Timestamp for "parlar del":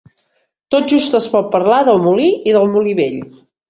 1.59-2.05